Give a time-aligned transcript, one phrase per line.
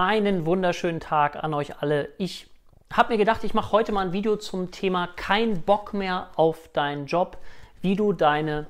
[0.00, 2.10] Einen wunderschönen Tag an euch alle.
[2.18, 2.48] Ich
[2.92, 6.68] habe mir gedacht, ich mache heute mal ein Video zum Thema kein Bock mehr auf
[6.68, 7.36] deinen Job,
[7.80, 8.68] wie du deine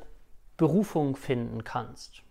[0.56, 2.22] Berufung finden kannst.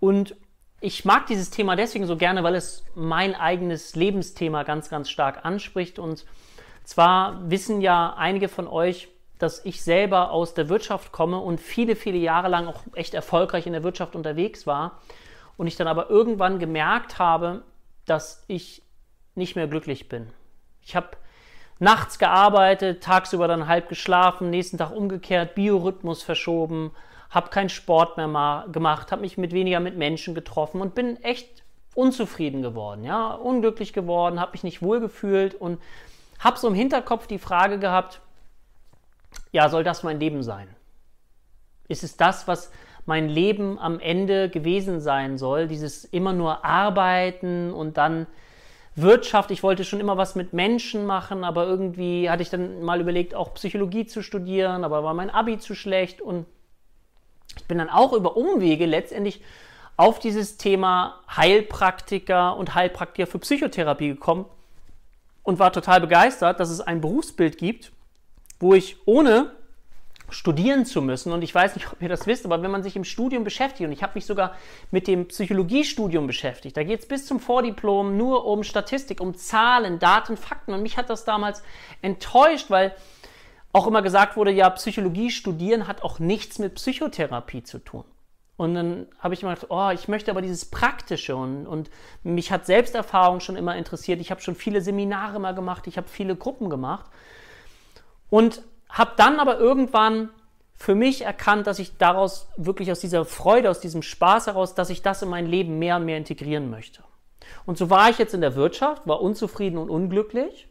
[0.00, 0.34] Und
[0.80, 5.44] ich mag dieses Thema deswegen so gerne, weil es mein eigenes Lebensthema ganz, ganz stark
[5.44, 5.98] anspricht.
[5.98, 6.24] Und
[6.84, 11.94] zwar wissen ja einige von euch, dass ich selber aus der Wirtschaft komme und viele,
[11.94, 14.98] viele Jahre lang auch echt erfolgreich in der Wirtschaft unterwegs war.
[15.58, 17.64] Und ich dann aber irgendwann gemerkt habe,
[18.10, 18.82] dass ich
[19.34, 20.30] nicht mehr glücklich bin.
[20.82, 21.10] Ich habe
[21.78, 26.92] nachts gearbeitet, tagsüber dann halb geschlafen, nächsten Tag umgekehrt, Biorhythmus verschoben,
[27.30, 31.62] habe keinen Sport mehr gemacht, habe mich mit weniger mit Menschen getroffen und bin echt
[31.94, 35.80] unzufrieden geworden, ja, unglücklich geworden, habe mich nicht wohlgefühlt und
[36.38, 38.20] habe so im Hinterkopf die Frage gehabt,
[39.52, 40.68] ja, soll das mein Leben sein?
[41.88, 42.70] Ist es das, was
[43.08, 45.66] mein Leben am Ende gewesen sein soll?
[45.66, 48.26] Dieses immer nur Arbeiten und dann
[48.94, 49.50] Wirtschaft.
[49.50, 53.34] Ich wollte schon immer was mit Menschen machen, aber irgendwie hatte ich dann mal überlegt,
[53.34, 56.46] auch Psychologie zu studieren, aber war mein Abi zu schlecht und
[57.56, 59.40] ich bin dann auch über Umwege letztendlich
[59.96, 64.44] auf dieses Thema Heilpraktiker und Heilpraktiker für Psychotherapie gekommen
[65.42, 67.92] und war total begeistert, dass es ein Berufsbild gibt,
[68.60, 69.52] wo ich ohne
[70.30, 72.96] studieren zu müssen, und ich weiß nicht, ob ihr das wisst, aber wenn man sich
[72.96, 74.54] im Studium beschäftigt, und ich habe mich sogar
[74.90, 79.98] mit dem Psychologiestudium beschäftigt, da geht es bis zum Vordiplom nur um Statistik, um Zahlen,
[79.98, 81.62] Daten, Fakten, und mich hat das damals
[82.02, 82.94] enttäuscht, weil
[83.72, 88.04] auch immer gesagt wurde, ja, Psychologie studieren hat auch nichts mit Psychotherapie zu tun.
[88.56, 91.90] Und dann habe ich immer gedacht, oh, ich möchte aber dieses Praktische und, und
[92.24, 94.20] mich hat Selbsterfahrung schon immer interessiert.
[94.20, 97.06] Ich habe schon viele Seminare mal gemacht, ich habe viele Gruppen gemacht.
[98.30, 98.62] Und
[98.98, 100.30] habe dann aber irgendwann
[100.76, 104.90] für mich erkannt, dass ich daraus wirklich aus dieser Freude, aus diesem Spaß heraus, dass
[104.90, 107.02] ich das in mein Leben mehr und mehr integrieren möchte.
[107.66, 110.68] Und so war ich jetzt in der Wirtschaft, war unzufrieden und unglücklich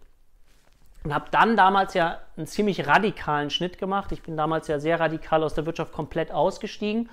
[1.03, 4.11] und habe dann damals ja einen ziemlich radikalen Schnitt gemacht.
[4.11, 7.09] Ich bin damals ja sehr radikal aus der Wirtschaft komplett ausgestiegen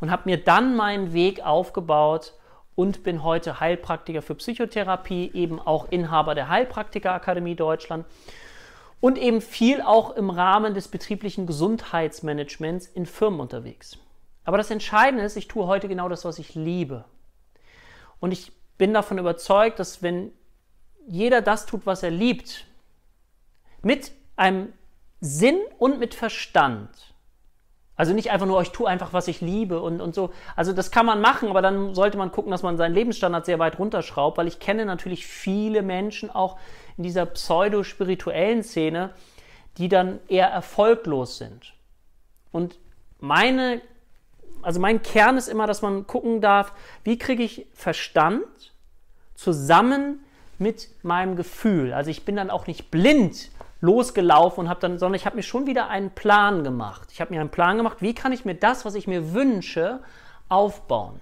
[0.00, 2.34] und habe mir dann meinen Weg aufgebaut
[2.74, 8.04] und bin heute Heilpraktiker für Psychotherapie, eben auch Inhaber der Heilpraktikerakademie Deutschland
[9.06, 13.98] und eben viel auch im Rahmen des betrieblichen Gesundheitsmanagements in Firmen unterwegs.
[14.44, 17.04] Aber das Entscheidende ist, ich tue heute genau das, was ich liebe.
[18.18, 20.32] Und ich bin davon überzeugt, dass wenn
[21.06, 22.66] jeder das tut, was er liebt,
[23.80, 24.72] mit einem
[25.20, 27.14] Sinn und mit Verstand,
[27.96, 30.30] also nicht einfach nur, ich tue einfach, was ich liebe und, und so.
[30.54, 33.58] Also das kann man machen, aber dann sollte man gucken, dass man seinen Lebensstandard sehr
[33.58, 36.58] weit runterschraubt, weil ich kenne natürlich viele Menschen auch
[36.98, 39.10] in dieser pseudo-spirituellen Szene,
[39.78, 41.72] die dann eher erfolglos sind.
[42.52, 42.78] Und
[43.18, 43.80] meine,
[44.62, 48.44] also mein Kern ist immer, dass man gucken darf, wie kriege ich Verstand
[49.34, 50.20] zusammen
[50.58, 51.92] mit meinem Gefühl.
[51.92, 53.50] Also ich bin dann auch nicht blind
[53.80, 57.08] losgelaufen und habe dann, sondern ich habe mir schon wieder einen Plan gemacht.
[57.12, 60.00] Ich habe mir einen Plan gemacht, wie kann ich mir das, was ich mir wünsche,
[60.48, 61.20] aufbauen.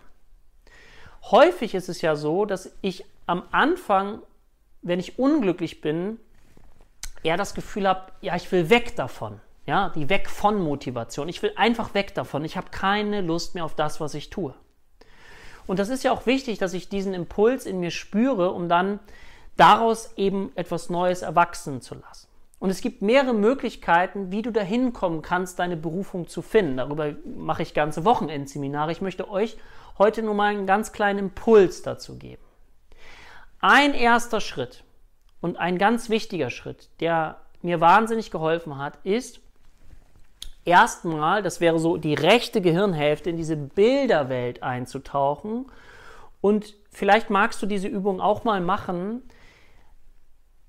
[1.31, 4.21] Häufig ist es ja so, dass ich am Anfang,
[4.83, 6.19] wenn ich unglücklich bin,
[7.23, 9.41] eher das Gefühl habe, ja, ich will weg davon.
[9.67, 11.29] Ja, die weg von Motivation.
[11.31, 12.45] Ich will einfach weg davon.
[12.45, 14.55] Ich habe keine Lust mehr auf das, was ich tue.
[15.67, 19.01] Und das ist ja auch wichtig, dass ich diesen Impuls in mir spüre, um dann
[19.57, 22.29] daraus eben etwas Neues erwachsen zu lassen.
[22.65, 26.79] Und es gibt mehrere Möglichkeiten, wie du dahin kommen kannst, deine Berufung zu finden.
[26.79, 28.91] Darüber mache ich ganze Wochenendseminare.
[28.91, 29.59] Ich möchte euch
[29.99, 32.43] heute nur mal einen ganz kleinen Impuls dazu geben.
[33.61, 34.83] Ein erster Schritt
[35.43, 39.41] und ein ganz wichtiger Schritt, der mir wahnsinnig geholfen hat, ist
[40.65, 45.67] erstmal, das wäre so die rechte Gehirnhälfte, in diese Bilderwelt einzutauchen.
[46.41, 49.21] Und vielleicht magst du diese Übung auch mal machen,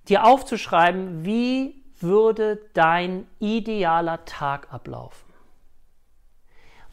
[0.09, 5.25] dir aufzuschreiben, wie würde dein idealer Tag ablaufen?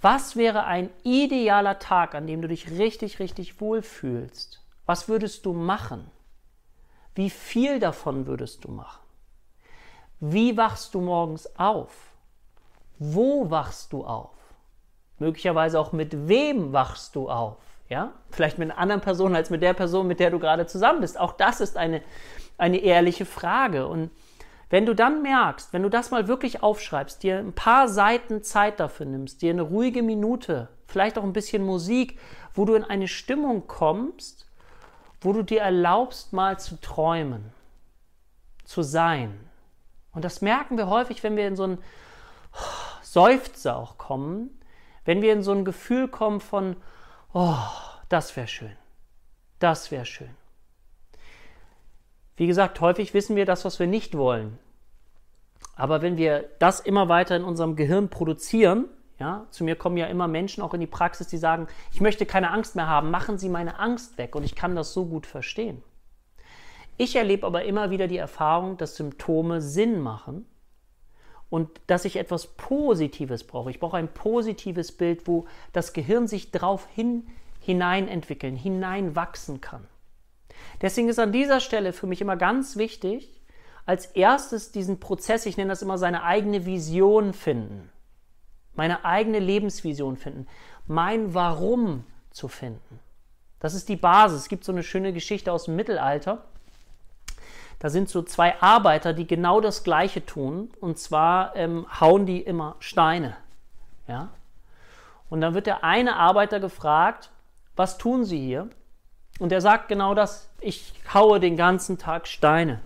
[0.00, 4.60] Was wäre ein idealer Tag, an dem du dich richtig, richtig wohlfühlst?
[4.84, 6.10] Was würdest du machen?
[7.14, 9.00] Wie viel davon würdest du machen?
[10.18, 12.12] Wie wachst du morgens auf?
[12.98, 14.30] Wo wachst du auf?
[15.18, 17.58] Möglicherweise auch mit wem wachst du auf?
[17.88, 18.12] Ja?
[18.30, 21.18] Vielleicht mit einer anderen Person als mit der Person, mit der du gerade zusammen bist.
[21.18, 22.02] Auch das ist eine,
[22.58, 23.86] eine ehrliche Frage.
[23.86, 24.10] Und
[24.72, 28.80] wenn du dann merkst, wenn du das mal wirklich aufschreibst, dir ein paar Seiten Zeit
[28.80, 32.18] dafür nimmst, dir eine ruhige Minute, vielleicht auch ein bisschen Musik,
[32.54, 34.50] wo du in eine Stimmung kommst,
[35.20, 37.52] wo du dir erlaubst, mal zu träumen,
[38.64, 39.38] zu sein.
[40.12, 41.78] Und das merken wir häufig, wenn wir in so einen
[43.02, 44.58] Seufzer auch kommen,
[45.04, 46.76] wenn wir in so ein Gefühl kommen von,
[47.34, 47.58] oh,
[48.08, 48.76] das wäre schön,
[49.58, 50.34] das wäre schön.
[52.42, 54.58] Wie gesagt, häufig wissen wir das, was wir nicht wollen.
[55.76, 58.86] Aber wenn wir das immer weiter in unserem Gehirn produzieren,
[59.20, 62.26] ja, zu mir kommen ja immer Menschen auch in die Praxis, die sagen, ich möchte
[62.26, 64.34] keine Angst mehr haben, machen Sie meine Angst weg.
[64.34, 65.84] Und ich kann das so gut verstehen.
[66.96, 70.44] Ich erlebe aber immer wieder die Erfahrung, dass Symptome Sinn machen
[71.48, 73.70] und dass ich etwas Positives brauche.
[73.70, 77.28] Ich brauche ein positives Bild, wo das Gehirn sich darauf hin,
[77.60, 79.86] hinein entwickeln, hineinwachsen kann.
[80.80, 83.40] Deswegen ist an dieser Stelle für mich immer ganz wichtig,
[83.84, 87.90] als erstes diesen Prozess, ich nenne das immer seine eigene Vision finden,
[88.74, 90.46] meine eigene Lebensvision finden,
[90.86, 93.00] mein Warum zu finden.
[93.60, 94.40] Das ist die Basis.
[94.40, 96.44] Es gibt so eine schöne Geschichte aus dem Mittelalter.
[97.78, 100.70] Da sind so zwei Arbeiter, die genau das Gleiche tun.
[100.80, 103.36] Und zwar ähm, hauen die immer Steine.
[104.08, 104.30] Ja?
[105.30, 107.30] Und dann wird der eine Arbeiter gefragt,
[107.76, 108.68] was tun Sie hier?
[109.38, 112.80] Und er sagt genau das, ich haue den ganzen Tag Steine.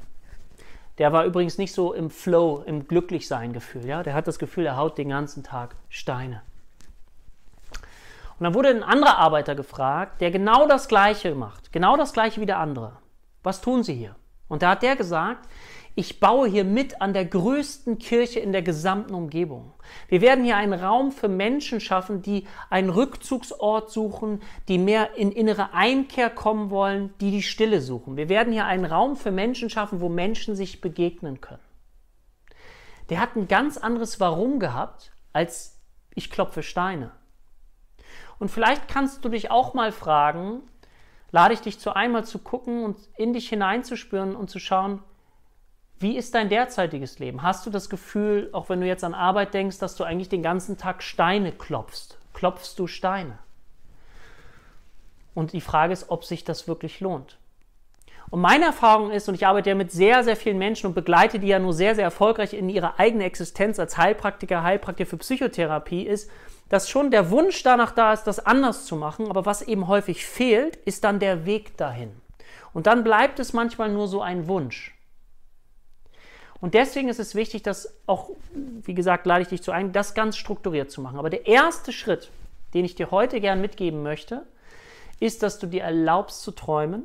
[0.99, 3.85] Der war übrigens nicht so im Flow, im Glücklichsein-Gefühl.
[3.85, 4.03] Ja?
[4.03, 6.43] Der hat das Gefühl, er haut den ganzen Tag Steine.
[8.39, 12.41] Und dann wurde ein anderer Arbeiter gefragt, der genau das Gleiche macht, genau das Gleiche
[12.41, 12.93] wie der andere.
[13.43, 14.15] Was tun Sie hier?
[14.49, 15.49] Und da hat der gesagt,
[15.99, 19.73] ich baue hier mit an der größten Kirche in der gesamten Umgebung.
[20.09, 25.33] Wir werden hier einen Raum für Menschen schaffen, die einen Rückzugsort suchen, die mehr in
[25.33, 28.19] innere Einkehr kommen wollen, die die Stille suchen.
[28.19, 31.63] Wir werden hier einen Raum für Menschen schaffen, wo Menschen sich begegnen können.
[33.09, 35.81] Der hat ein ganz anderes Warum gehabt, als
[36.15, 37.13] ich klopfe Steine.
[38.39, 40.61] Und vielleicht kannst du dich auch mal fragen,
[41.37, 45.03] lade ich dich zu einmal zu gucken und in dich hineinzuspüren und zu schauen,
[45.99, 47.43] wie ist dein derzeitiges Leben?
[47.43, 50.43] Hast du das Gefühl, auch wenn du jetzt an Arbeit denkst, dass du eigentlich den
[50.43, 52.17] ganzen Tag Steine klopfst?
[52.33, 53.39] Klopfst du Steine?
[55.35, 57.37] Und die Frage ist, ob sich das wirklich lohnt.
[58.31, 61.39] Und meine Erfahrung ist, und ich arbeite ja mit sehr, sehr vielen Menschen und begleite
[61.39, 66.07] die ja nur sehr, sehr erfolgreich in ihrer eigenen Existenz als Heilpraktiker, Heilpraktiker für Psychotherapie,
[66.07, 66.31] ist,
[66.69, 70.27] dass schon der Wunsch danach da ist, das anders zu machen, aber was eben häufig
[70.27, 72.11] fehlt, ist dann der Weg dahin.
[72.73, 74.95] Und dann bleibt es manchmal nur so ein Wunsch.
[76.61, 80.15] Und deswegen ist es wichtig, dass auch, wie gesagt, lade ich dich zu ein, das
[80.15, 81.19] ganz strukturiert zu machen.
[81.19, 82.31] Aber der erste Schritt,
[82.75, 84.47] den ich dir heute gern mitgeben möchte,
[85.21, 87.05] ist, dass du dir erlaubst zu träumen,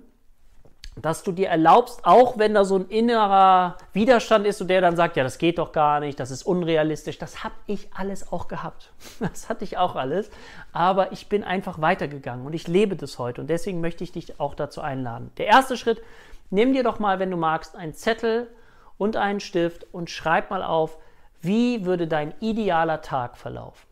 [0.95, 4.97] dass du dir erlaubst, auch wenn da so ein innerer Widerstand ist und der dann
[4.97, 8.47] sagt, ja, das geht doch gar nicht, das ist unrealistisch, das habe ich alles auch
[8.47, 8.91] gehabt.
[9.19, 10.29] Das hatte ich auch alles,
[10.73, 14.39] aber ich bin einfach weitergegangen und ich lebe das heute und deswegen möchte ich dich
[14.39, 15.31] auch dazu einladen.
[15.37, 16.01] Der erste Schritt,
[16.49, 18.49] nimm dir doch mal, wenn du magst, einen Zettel
[18.97, 20.97] und einen Stift und schreib mal auf,
[21.41, 23.87] wie würde dein idealer Tag verlaufen.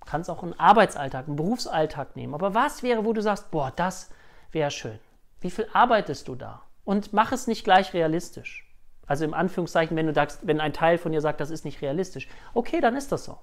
[0.00, 2.32] Du kannst auch einen Arbeitsalltag, einen Berufsalltag nehmen.
[2.34, 4.10] Aber was wäre, wo du sagst, boah, das
[4.52, 4.98] wäre schön.
[5.40, 6.62] Wie viel arbeitest du da?
[6.84, 8.66] Und mach es nicht gleich realistisch.
[9.06, 11.80] Also im Anführungszeichen, wenn du sagst, wenn ein Teil von dir sagt, das ist nicht
[11.82, 12.28] realistisch.
[12.54, 13.38] Okay, dann ist das so.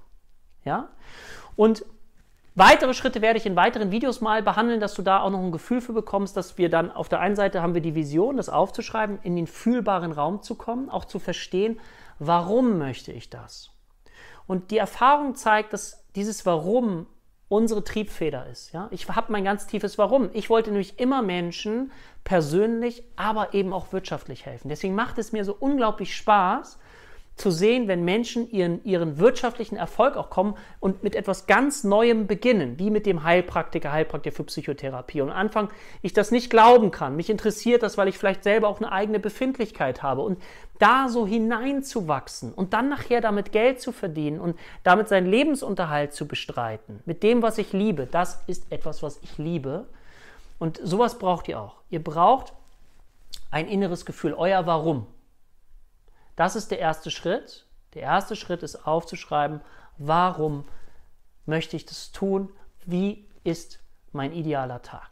[0.63, 0.89] Ja?
[1.56, 1.86] Und
[2.58, 5.51] Weitere Schritte werde ich in weiteren Videos mal behandeln, dass du da auch noch ein
[5.51, 8.48] Gefühl für bekommst, dass wir dann auf der einen Seite haben wir die Vision, das
[8.48, 11.81] aufzuschreiben, in den fühlbaren Raum zu kommen, auch zu verstehen,
[12.17, 13.72] warum möchte ich das?
[14.48, 17.08] Und die Erfahrung zeigt, dass dieses Warum
[17.48, 18.74] unsere Triebfeder ist.
[18.74, 18.88] Ja?
[18.92, 20.30] Ich habe mein ganz tiefes Warum.
[20.34, 21.92] Ich wollte nämlich immer Menschen
[22.24, 24.70] persönlich, aber eben auch wirtschaftlich helfen.
[24.70, 26.80] Deswegen macht es mir so unglaublich Spaß,
[27.36, 32.27] zu sehen, wenn Menschen ihren, ihren wirtschaftlichen Erfolg auch kommen und mit etwas ganz Neuem
[32.27, 35.22] beginnen, wie mit dem Heilpraktiker, Heilpraktiker für Psychotherapie.
[35.22, 35.70] Und am Anfang
[36.01, 37.18] ich das nicht glauben kann.
[37.18, 40.22] Mich interessiert das, weil ich vielleicht selber auch eine eigene Befindlichkeit habe.
[40.22, 40.42] Und
[40.80, 46.27] da so hineinzuwachsen und dann nachher damit Geld zu verdienen und damit seinen Lebensunterhalt zu
[46.27, 49.88] bestreiten, mit dem, was ich liebe, das ist etwas, was ich liebe.
[50.58, 51.75] Und sowas braucht ihr auch.
[51.89, 52.54] Ihr braucht
[53.51, 55.08] ein inneres Gefühl, euer Warum.
[56.36, 57.65] Das ist der erste Schritt.
[57.94, 59.62] Der erste Schritt ist aufzuschreiben,
[59.98, 60.65] warum
[61.46, 62.51] möchte ich das tun?
[62.86, 63.80] Wie ist
[64.12, 65.10] mein idealer Tag?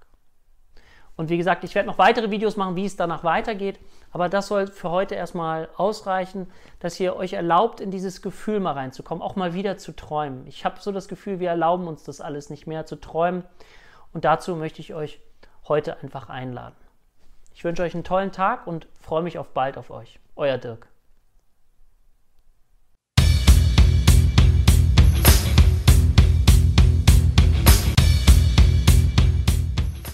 [1.16, 3.80] Und wie gesagt, ich werde noch weitere Videos machen, wie es danach weitergeht.
[4.12, 8.74] Aber das soll für heute erstmal ausreichen, dass ihr euch erlaubt, in dieses Gefühl mal
[8.74, 10.48] reinzukommen, auch mal wieder zu träumen.
[10.48, 13.44] Ich habe so das Gefühl, wir erlauben uns das alles nicht mehr zu träumen.
[14.12, 15.22] Und dazu möchte ich euch
[15.68, 16.76] heute einfach einladen.
[17.54, 20.20] Ich wünsche euch einen tollen Tag und freue mich auf bald auf euch.
[20.36, 20.93] Euer Dirk.